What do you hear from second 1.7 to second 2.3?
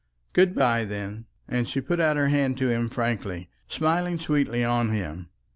put out her